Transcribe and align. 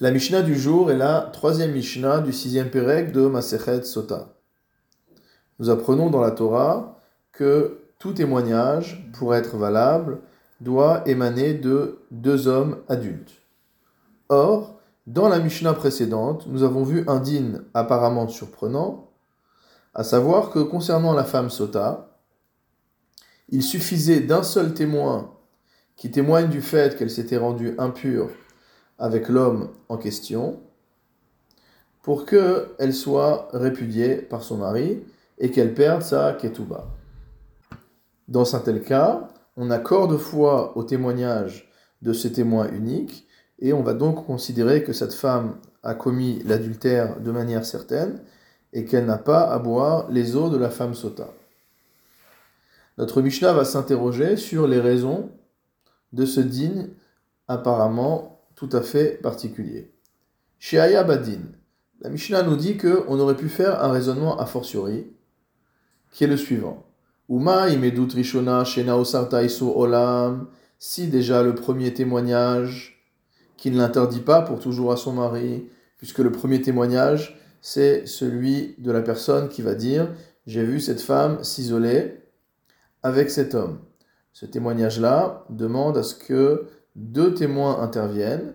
La 0.00 0.10
Mishnah 0.10 0.40
du 0.40 0.58
jour 0.58 0.90
est 0.90 0.96
la 0.96 1.20
troisième 1.20 1.72
Mishnah 1.72 2.22
du 2.22 2.32
sixième 2.32 2.70
Pérec 2.70 3.12
de 3.12 3.26
Masechet 3.26 3.84
Sota. 3.84 4.34
Nous 5.58 5.68
apprenons 5.68 6.08
dans 6.08 6.22
la 6.22 6.30
Torah 6.30 6.98
que 7.30 7.78
tout 7.98 8.12
témoignage, 8.12 9.06
pour 9.12 9.34
être 9.34 9.58
valable, 9.58 10.20
doit 10.62 11.06
émaner 11.06 11.52
de 11.52 11.98
deux 12.10 12.48
hommes 12.48 12.78
adultes. 12.88 13.32
Or, 14.30 14.80
dans 15.06 15.28
la 15.28 15.38
Mishnah 15.38 15.74
précédente, 15.74 16.46
nous 16.46 16.62
avons 16.62 16.84
vu 16.84 17.04
un 17.06 17.20
din 17.20 17.62
apparemment 17.74 18.26
surprenant, 18.28 19.10
à 19.94 20.04
savoir 20.04 20.50
que 20.50 20.60
concernant 20.60 21.12
la 21.12 21.24
femme 21.24 21.50
Sota, 21.50 22.16
il 23.50 23.62
suffisait 23.62 24.20
d'un 24.20 24.42
seul 24.42 24.72
témoin 24.72 25.34
qui 25.96 26.10
témoigne 26.10 26.48
du 26.48 26.62
fait 26.62 26.96
qu'elle 26.96 27.10
s'était 27.10 27.36
rendue 27.36 27.74
impure 27.76 28.30
avec 29.02 29.28
l'homme 29.28 29.68
en 29.88 29.96
question 29.96 30.60
pour 32.02 32.24
qu'elle 32.24 32.94
soit 32.94 33.48
répudiée 33.52 34.14
par 34.16 34.44
son 34.44 34.58
mari 34.58 35.02
et 35.38 35.50
qu'elle 35.50 35.74
perde 35.74 36.02
sa 36.02 36.32
ketouba. 36.34 36.86
Dans 38.28 38.54
un 38.54 38.60
tel 38.60 38.80
cas, 38.80 39.28
on 39.56 39.70
accorde 39.70 40.16
foi 40.16 40.76
au 40.76 40.84
témoignage 40.84 41.68
de 42.00 42.12
ce 42.12 42.28
témoin 42.28 42.70
unique 42.70 43.26
et 43.58 43.72
on 43.72 43.82
va 43.82 43.92
donc 43.92 44.24
considérer 44.24 44.84
que 44.84 44.92
cette 44.92 45.14
femme 45.14 45.56
a 45.82 45.94
commis 45.94 46.40
l'adultère 46.44 47.20
de 47.20 47.32
manière 47.32 47.66
certaine 47.66 48.20
et 48.72 48.84
qu'elle 48.84 49.06
n'a 49.06 49.18
pas 49.18 49.50
à 49.50 49.58
boire 49.58 50.08
les 50.10 50.36
eaux 50.36 50.48
de 50.48 50.56
la 50.56 50.70
femme 50.70 50.94
sota. 50.94 51.28
Notre 52.98 53.20
Mishnah 53.20 53.52
va 53.52 53.64
s'interroger 53.64 54.36
sur 54.36 54.68
les 54.68 54.78
raisons 54.78 55.28
de 56.12 56.24
ce 56.24 56.40
digne 56.40 56.88
apparemment 57.48 58.31
tout 58.62 58.76
à 58.76 58.80
fait 58.80 59.20
particulier. 59.20 59.90
Chez 60.60 60.76
Badin, 60.76 61.40
la 62.00 62.10
Mishnah 62.10 62.44
nous 62.44 62.54
dit 62.54 62.76
qu'on 62.76 63.18
aurait 63.18 63.36
pu 63.36 63.48
faire 63.48 63.82
un 63.82 63.90
raisonnement 63.90 64.38
a 64.38 64.46
fortiori, 64.46 65.08
qui 66.12 66.22
est 66.22 66.28
le 66.28 66.36
suivant. 66.36 66.86
Si 70.78 71.08
déjà 71.08 71.42
le 71.42 71.54
premier 71.56 71.92
témoignage, 71.92 73.04
qui 73.56 73.72
ne 73.72 73.78
l'interdit 73.78 74.20
pas 74.20 74.42
pour 74.42 74.60
toujours 74.60 74.92
à 74.92 74.96
son 74.96 75.12
mari, 75.14 75.68
puisque 75.98 76.18
le 76.18 76.30
premier 76.30 76.62
témoignage, 76.62 77.40
c'est 77.60 78.06
celui 78.06 78.76
de 78.78 78.92
la 78.92 79.02
personne 79.02 79.48
qui 79.48 79.62
va 79.62 79.74
dire 79.74 80.08
J'ai 80.46 80.62
vu 80.62 80.78
cette 80.78 81.00
femme 81.00 81.42
s'isoler 81.42 82.20
avec 83.02 83.28
cet 83.28 83.56
homme. 83.56 83.80
Ce 84.32 84.46
témoignage-là 84.46 85.46
demande 85.50 85.98
à 85.98 86.04
ce 86.04 86.14
que 86.14 86.68
deux 86.94 87.34
témoins 87.34 87.80
interviennent, 87.80 88.54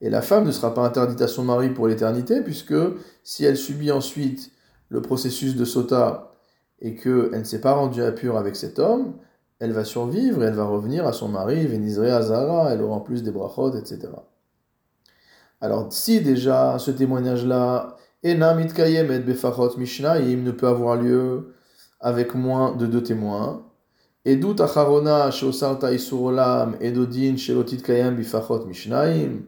et 0.00 0.10
la 0.10 0.20
femme 0.20 0.44
ne 0.44 0.50
sera 0.50 0.74
pas 0.74 0.84
interdite 0.84 1.20
à 1.20 1.28
son 1.28 1.44
mari 1.44 1.70
pour 1.70 1.86
l'éternité, 1.86 2.40
puisque 2.42 2.74
si 3.22 3.44
elle 3.44 3.56
subit 3.56 3.92
ensuite 3.92 4.50
le 4.88 5.00
processus 5.00 5.56
de 5.56 5.64
sota 5.64 6.32
et 6.80 6.96
qu'elle 6.96 7.30
ne 7.30 7.44
s'est 7.44 7.60
pas 7.60 7.72
rendue 7.72 8.02
impure 8.02 8.36
avec 8.36 8.56
cet 8.56 8.78
homme, 8.78 9.14
elle 9.60 9.72
va 9.72 9.84
survivre 9.84 10.42
et 10.42 10.46
elle 10.46 10.54
va 10.54 10.64
revenir 10.64 11.06
à 11.06 11.12
son 11.12 11.28
mari, 11.28 11.66
Vénisré 11.66 12.10
Azara, 12.10 12.72
elle 12.72 12.82
aura 12.82 12.96
en 12.96 13.00
plus 13.00 13.22
des 13.22 13.30
brachot, 13.30 13.76
etc. 13.76 14.08
Alors 15.60 15.92
si 15.92 16.20
déjà 16.20 16.80
ce 16.80 16.90
témoignage-là, 16.90 17.96
Kayem 18.22 19.12
et 19.12 19.20
Befachot 19.20 19.78
Mishnaim 19.78 20.42
ne 20.42 20.50
peut 20.50 20.66
avoir 20.66 20.96
lieu 20.96 21.54
avec 22.00 22.34
moins 22.34 22.74
de 22.74 22.86
deux 22.86 23.04
témoins, 23.04 23.64
Edut 24.24 24.60
acharona 24.60 25.30
sheosarta 25.32 25.90
isurolam 25.92 26.76
edodin 26.80 27.36
shelotit 27.36 27.82
kayem 27.82 28.16
bifachot 28.16 28.66
mishnaim. 28.66 29.46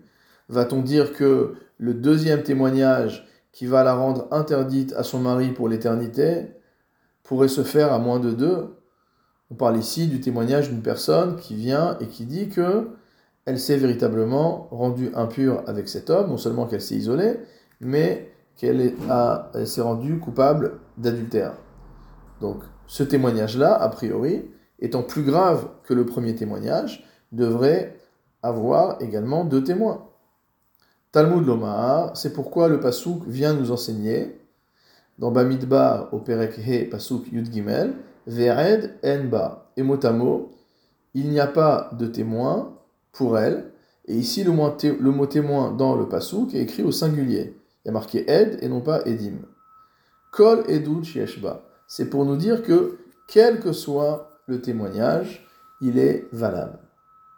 Va-t-on 0.49 0.83
dire 0.83 1.13
que 1.13 1.55
le 1.79 1.95
deuxième 1.95 2.43
témoignage 2.43 3.29
qui 3.53 3.67
va 3.67 3.85
la 3.85 3.95
rendre 3.95 4.27
interdite 4.33 4.93
à 4.95 5.05
son 5.05 5.21
mari 5.21 5.53
pour 5.53 5.69
l'éternité 5.69 6.49
pourrait 7.23 7.49
se 7.49 7.63
faire 7.63 7.93
à 7.93 8.01
moins 8.01 8.19
de 8.19 8.33
deux? 8.33 8.75
On 9.53 9.55
parle 9.55 9.77
ici 9.79 10.09
du 10.09 10.21
témoignage 10.21 10.71
d'une 10.71 10.83
personne 10.83 11.37
qui 11.37 11.55
vient 11.55 11.97
et 12.01 12.09
qui 12.09 12.25
dit 12.27 12.49
que 12.49 12.89
elle 13.45 13.61
s'est 13.61 13.77
véritablement 13.77 14.67
rendue 14.73 15.13
impure 15.15 15.63
avec 15.69 15.89
cet 15.89 16.11
homme, 16.11 16.31
non 16.31 16.37
seulement 16.39 16.67
qu'elle 16.67 16.81
s'est 16.81 16.97
isolée, 16.97 17.39
mais 17.81 18.33
qu'elle 18.57 18.95
s'est 19.67 19.83
rendue 19.83 20.19
coupable 20.19 20.81
d'adultère. 20.97 21.53
Donc 22.41 22.63
ce 22.87 23.05
témoignage-là, 23.05 23.73
a 23.75 23.89
priori, 23.89 24.51
étant 24.81 25.03
plus 25.03 25.23
grave 25.23 25.69
que 25.85 25.95
le 25.95 26.07
premier 26.07 26.35
témoignage, 26.35 27.07
devrait 27.33 27.99
avoir 28.43 29.01
également 29.01 29.45
deux 29.45 29.65
témoins. 29.65 30.07
Talmud 31.13 31.47
Lomar, 31.47 32.17
c'est 32.17 32.33
pourquoi 32.33 32.69
le 32.69 32.81
Pasuk 32.81 33.27
vient 33.27 33.55
nous 33.55 33.71
enseigner, 33.71 34.39
dans 35.19 35.31
Bamidbar 35.31 36.13
au 36.13 36.19
Perek 36.19 36.59
He 36.59 36.89
Pasuk 36.91 37.31
Yud 37.31 37.53
Gimel, 37.53 37.95
Vered 38.27 38.95
Enba, 39.05 39.71
et 39.77 39.83
mot 39.83 40.51
il 41.15 41.31
n'y 41.31 41.39
a 41.39 41.47
pas 41.47 41.91
de 41.93 42.07
témoin 42.07 42.77
pour 43.13 43.39
elle, 43.39 43.71
et 44.07 44.15
ici 44.15 44.45
le 44.45 44.51
mot, 44.51 44.73
mot 45.01 45.27
témoin 45.27 45.71
dans 45.71 45.95
le 45.95 46.09
Pasuk 46.09 46.55
est 46.55 46.61
écrit 46.61 46.83
au 46.83 46.91
singulier. 46.91 47.57
Il 47.85 47.89
y 47.89 47.91
a 47.91 47.93
marqué 47.93 48.29
Ed 48.31 48.59
et 48.63 48.69
non 48.69 48.81
pas 48.81 49.03
Edim. 49.07 49.39
Kol 50.33 50.65
Edut 50.69 51.05
Shieshba. 51.05 51.63
C'est 51.87 52.11
pour 52.11 52.25
nous 52.25 52.37
dire 52.37 52.63
que, 52.63 52.99
quel 53.29 53.61
que 53.61 53.73
soit 53.73 54.34
le 54.47 54.61
témoignage, 54.61 55.47
il 55.81 55.99
est 55.99 56.29
valable. 56.33 56.79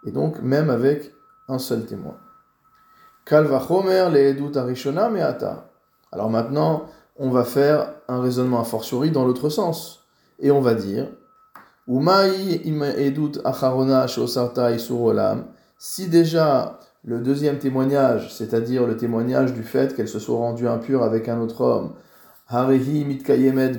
Et 0.06 0.10
donc, 0.10 0.40
même 0.42 0.70
avec 0.70 1.12
un 1.48 1.58
seul 1.58 1.84
témoin. 1.84 2.16
Kalvachomer 3.24 4.08
le 4.10 4.58
arishona 4.58 5.08
meata. 5.08 5.68
Alors 6.12 6.30
maintenant, 6.30 6.86
on 7.18 7.30
va 7.30 7.44
faire 7.44 7.92
un 8.08 8.20
raisonnement 8.20 8.60
a 8.60 8.64
fortiori 8.64 9.10
dans 9.10 9.24
l'autre 9.24 9.48
sens. 9.48 10.04
Et 10.38 10.50
on 10.50 10.60
va 10.60 10.74
dire, 10.74 11.08
acharona. 13.44 14.06
Si 15.78 16.08
déjà 16.08 16.80
le 17.04 17.20
deuxième 17.20 17.58
témoignage, 17.58 18.34
c'est-à-dire 18.34 18.86
le 18.86 18.96
témoignage 18.96 19.52
du 19.54 19.62
fait 19.62 19.94
qu'elle 19.94 20.08
se 20.08 20.18
soit 20.18 20.36
rendue 20.36 20.68
impure 20.68 21.02
avec 21.02 21.28
un 21.28 21.40
autre 21.40 21.60
homme, 21.62 21.92
harihi 22.48 23.04
mitkayemet 23.04 23.72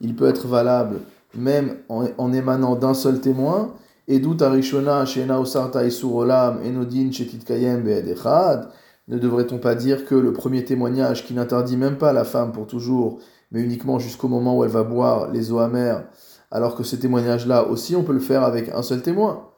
il 0.00 0.14
peut 0.16 0.28
être 0.28 0.46
valable 0.46 0.96
même 1.34 1.78
en, 1.88 2.32
émanant 2.32 2.76
d'un 2.76 2.94
seul 2.94 3.20
témoin, 3.20 3.74
Edut 4.08 4.42
Arishona 4.42 5.04
Shena 5.04 5.40
Osarta 5.40 5.82
Olam 6.04 6.60
Enodin 6.64 7.10
Shetitkayem 7.10 7.82
Be'edechad, 7.82 8.68
ne 9.08 9.18
devrait-on 9.18 9.58
pas 9.58 9.74
dire 9.74 10.04
que 10.04 10.14
le 10.14 10.32
premier 10.32 10.64
témoignage 10.64 11.24
qui 11.24 11.34
n'interdit 11.34 11.76
même 11.76 11.98
pas 11.98 12.12
la 12.12 12.24
femme 12.24 12.52
pour 12.52 12.66
toujours, 12.66 13.18
mais 13.50 13.60
uniquement 13.60 13.98
jusqu'au 13.98 14.28
moment 14.28 14.56
où 14.56 14.64
elle 14.64 14.70
va 14.70 14.82
boire 14.82 15.30
les 15.30 15.52
eaux 15.52 15.58
amères, 15.58 16.04
alors 16.50 16.74
que 16.74 16.82
ce 16.82 16.96
témoignage-là 16.96 17.66
aussi 17.68 17.94
on 17.96 18.02
peut 18.02 18.12
le 18.12 18.20
faire 18.20 18.42
avec 18.42 18.68
un 18.70 18.82
seul 18.82 19.02
témoin? 19.02 19.50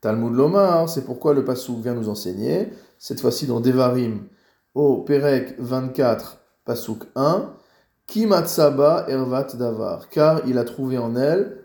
Talmud 0.00 0.34
Lomar, 0.34 0.88
c'est 0.88 1.04
pourquoi 1.04 1.34
le 1.34 1.44
Passouk 1.44 1.82
vient 1.82 1.94
nous 1.94 2.08
enseigner, 2.08 2.70
cette 2.98 3.20
fois-ci 3.20 3.46
dans 3.46 3.60
Devarim, 3.60 4.24
au 4.74 4.98
Perek 4.98 5.56
24, 5.58 6.38
Passouk 6.64 7.04
1, 7.16 7.50
Kimatsaba 8.10 9.06
ervat 9.08 9.54
davar, 9.56 10.08
car 10.08 10.40
il 10.44 10.58
a 10.58 10.64
trouvé 10.64 10.98
en 10.98 11.14
elle, 11.14 11.62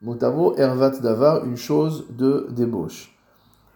motavo 0.00 0.56
ervat 0.56 0.98
davar, 1.00 1.44
une 1.46 1.56
chose 1.56 2.06
de 2.10 2.48
débauche. 2.50 3.16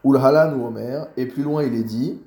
Ulhalan 0.05 0.59
ou 0.59 0.67
Omer, 0.67 1.07
et 1.17 1.27
plus 1.27 1.45
loin 1.45 1.63
il 1.63 1.77
est 1.77 1.85
dit, 1.85 2.19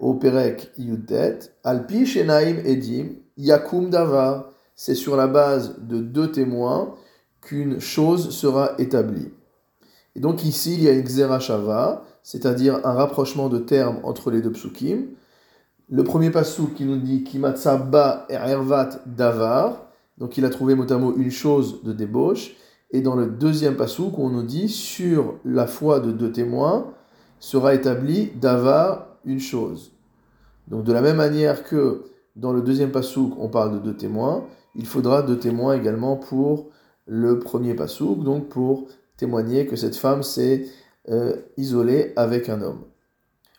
au 0.00 0.14
Perek 0.14 0.72
Yudet, 0.76 1.38
Alpi 1.62 2.04
Shenaim 2.04 2.56
Edim, 2.64 3.10
Yakum 3.36 3.90
davar, 3.90 4.50
c'est 4.74 4.96
sur 4.96 5.14
la 5.14 5.28
base 5.28 5.76
de 5.78 6.00
deux 6.00 6.32
témoins 6.32 6.96
qu'une 7.40 7.78
chose 7.78 8.30
sera 8.30 8.72
établie. 8.78 9.32
Et 10.16 10.20
donc 10.20 10.44
ici 10.44 10.74
il 10.74 10.82
y 10.82 10.88
a 10.88 10.92
une 10.92 11.04
Xerashava, 11.04 12.02
c'est-à-dire 12.24 12.80
un 12.84 12.92
rapprochement 12.94 13.48
de 13.48 13.58
termes 13.60 14.00
entre 14.02 14.32
les 14.32 14.42
deux 14.42 14.50
psukim, 14.50 15.04
le 15.88 16.02
premier 16.02 16.30
passou 16.30 16.68
qui 16.74 16.84
nous 16.84 16.96
dit 16.96 17.22
Kimatsaba 17.22 18.26
ervat 18.28 19.00
davar, 19.06 19.86
donc 20.18 20.36
il 20.36 20.44
a 20.44 20.50
trouvé 20.50 20.74
mot 20.74 21.14
une 21.16 21.30
chose 21.30 21.82
de 21.84 21.92
débauche. 21.92 22.56
Et 22.90 23.00
dans 23.00 23.14
le 23.14 23.26
deuxième 23.26 23.76
passou, 23.76 24.12
on 24.16 24.30
nous 24.30 24.42
dit 24.42 24.68
sur 24.68 25.38
la 25.44 25.66
foi 25.66 26.00
de 26.00 26.12
deux 26.12 26.32
témoins 26.32 26.92
sera 27.38 27.74
établi 27.74 28.30
davar 28.40 29.06
une 29.24 29.40
chose. 29.40 29.92
Donc 30.68 30.84
de 30.84 30.92
la 30.92 31.02
même 31.02 31.16
manière 31.16 31.62
que 31.64 32.04
dans 32.34 32.52
le 32.52 32.62
deuxième 32.62 32.90
passou, 32.90 33.34
on 33.38 33.48
parle 33.48 33.74
de 33.74 33.78
deux 33.78 33.96
témoins, 33.96 34.44
il 34.74 34.86
faudra 34.86 35.22
deux 35.22 35.38
témoins 35.38 35.74
également 35.74 36.16
pour 36.16 36.70
le 37.06 37.38
premier 37.38 37.74
passou, 37.74 38.14
donc 38.16 38.48
pour 38.48 38.88
témoigner 39.16 39.66
que 39.66 39.76
cette 39.76 39.96
femme 39.96 40.22
s'est 40.22 40.66
euh, 41.08 41.36
isolée 41.56 42.12
avec 42.16 42.48
un 42.48 42.62
homme. 42.62 42.82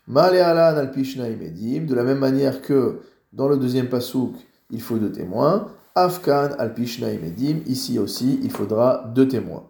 De 0.08 1.94
la 1.94 2.04
même 2.04 2.20
manière 2.20 2.62
que 2.62 3.00
dans 3.34 3.50
le 3.50 3.58
deuxième 3.58 3.90
pasouk, 3.90 4.34
il 4.70 4.82
faut 4.82 4.98
deux 4.98 5.12
témoins. 5.12 5.68
Afkan 5.96 6.52
al 6.60 6.74
Medim, 6.78 7.62
ici 7.66 8.00
aussi, 8.00 8.40
il 8.44 8.52
faudra 8.52 9.12
deux 9.14 9.28
témoins. 9.28 9.68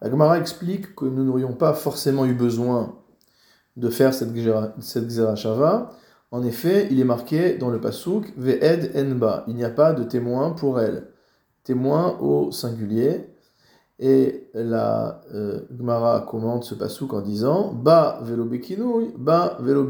La 0.00 0.10
Gemara 0.10 0.38
explique 0.38 0.96
que 0.96 1.04
nous 1.04 1.24
n'aurions 1.24 1.52
pas 1.52 1.74
forcément 1.74 2.24
eu 2.26 2.34
besoin 2.34 2.96
de 3.76 3.88
faire 3.88 4.12
cette, 4.12 4.32
Xerashava. 4.34 5.92
En 6.30 6.42
effet, 6.42 6.88
il 6.90 6.98
est 6.98 7.04
marqué 7.04 7.54
dans 7.54 7.70
le 7.70 7.80
Pasuk 7.80 8.32
Ve'ed 8.36 8.90
Enba. 8.96 9.44
Il 9.46 9.54
n'y 9.54 9.64
a 9.64 9.70
pas 9.70 9.92
de 9.92 10.02
témoin 10.02 10.50
pour 10.50 10.80
elle. 10.80 11.08
Témoin 11.62 12.18
au 12.20 12.50
singulier. 12.50 13.31
Et 14.04 14.48
la 14.52 15.20
euh, 15.32 15.60
Gemara 15.78 16.22
commente 16.22 16.64
ce 16.64 16.74
Pasuk 16.74 17.12
en 17.12 17.20
disant 17.20 17.72
Ba 17.72 18.18
velo 18.24 18.50
ba 19.16 19.56
velo 19.60 19.88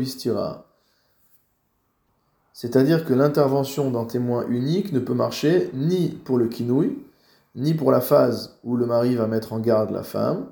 C'est-à-dire 2.53 3.07
que 3.07 3.15
l'intervention 3.15 3.91
d'un 3.91 4.05
témoin 4.05 4.47
unique 4.49 4.93
ne 4.93 4.99
peut 4.99 5.15
marcher 5.15 5.71
ni 5.73 6.11
pour 6.11 6.37
le 6.37 6.49
kinouï, 6.49 6.99
ni 7.55 7.73
pour 7.73 7.91
la 7.91 8.03
phase 8.03 8.59
où 8.65 8.77
le 8.77 8.85
mari 8.85 9.15
va 9.15 9.27
mettre 9.27 9.55
en 9.55 9.61
garde 9.61 9.91
la 9.93 10.03
femme, 10.03 10.45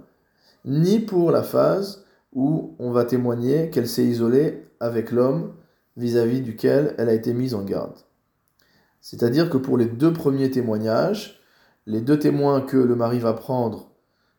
ni 0.65 0.99
pour 0.99 1.31
la 1.31 1.43
phase 1.43 2.07
où 2.33 2.75
on 2.79 2.93
va 2.93 3.05
témoigner 3.05 3.69
qu'elle 3.69 3.89
s'est 3.89 4.07
isolée 4.07 4.65
avec 4.81 5.11
l'homme 5.11 5.53
vis-à-vis 5.99 6.41
duquel 6.41 6.95
elle 6.97 7.11
a 7.11 7.15
été 7.15 7.35
mise 7.35 7.55
en 7.55 7.63
garde. 7.63 7.99
C'est-à-dire 9.03 9.51
que 9.51 9.59
pour 9.59 9.77
les 9.77 9.85
deux 9.85 10.15
premiers 10.15 10.51
témoignages, 10.51 11.40
les 11.87 12.01
deux 12.01 12.19
témoins 12.19 12.61
que 12.61 12.77
le 12.77 12.95
mari 12.95 13.19
va 13.19 13.33
prendre 13.33 13.91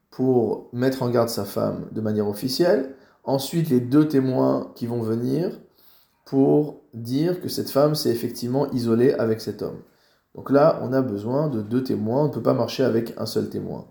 pour 0.09 0.69
mettre 0.73 1.03
en 1.03 1.09
garde 1.09 1.29
sa 1.29 1.45
femme 1.45 1.87
de 1.91 2.01
manière 2.01 2.27
officielle, 2.27 2.95
ensuite 3.23 3.69
les 3.69 3.79
deux 3.79 4.07
témoins 4.07 4.71
qui 4.75 4.87
vont 4.87 5.01
venir 5.01 5.59
pour 6.25 6.81
dire 6.93 7.41
que 7.41 7.49
cette 7.49 7.69
femme 7.69 7.95
s'est 7.95 8.09
effectivement 8.09 8.69
isolée 8.71 9.13
avec 9.13 9.41
cet 9.41 9.61
homme. 9.61 9.79
Donc 10.35 10.49
là, 10.49 10.79
on 10.81 10.93
a 10.93 11.01
besoin 11.01 11.49
de 11.49 11.61
deux 11.61 11.83
témoins, 11.83 12.23
on 12.23 12.27
ne 12.27 12.33
peut 12.33 12.41
pas 12.41 12.53
marcher 12.53 12.83
avec 12.83 13.13
un 13.17 13.25
seul 13.25 13.49
témoin. 13.49 13.85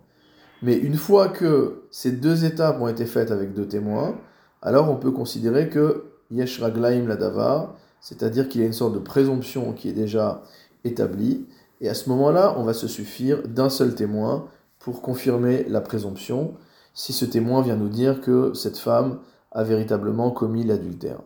Mais 0.62 0.76
une 0.76 0.96
fois 0.96 1.28
que 1.28 1.82
ces 1.90 2.12
deux 2.12 2.44
étapes 2.44 2.80
ont 2.80 2.88
été 2.88 3.06
faites 3.06 3.30
avec 3.30 3.54
deux 3.54 3.66
témoins, 3.66 4.18
alors 4.62 4.90
on 4.90 4.96
peut 4.96 5.10
considérer 5.10 5.68
que 5.68 6.04
yesh 6.30 6.60
raglaim 6.60 7.06
ladavar, 7.06 7.76
c'est-à-dire 8.00 8.48
qu'il 8.48 8.60
y 8.60 8.64
a 8.64 8.66
une 8.66 8.72
sorte 8.72 8.94
de 8.94 8.98
présomption 8.98 9.72
qui 9.72 9.88
est 9.88 9.94
déjà 9.94 10.42
établie, 10.84 11.46
et 11.80 11.88
à 11.88 11.94
ce 11.94 12.08
moment-là, 12.10 12.54
on 12.58 12.62
va 12.62 12.74
se 12.74 12.88
suffire 12.88 13.46
d'un 13.46 13.70
seul 13.70 13.94
témoin 13.94 14.46
pour 14.78 15.02
confirmer 15.02 15.64
la 15.68 15.80
présomption, 15.80 16.54
si 16.94 17.12
ce 17.12 17.24
témoin 17.24 17.62
vient 17.62 17.76
nous 17.76 17.88
dire 17.88 18.20
que 18.20 18.52
cette 18.54 18.78
femme 18.78 19.20
a 19.52 19.64
véritablement 19.64 20.30
commis 20.30 20.64
l'adultère. 20.64 21.20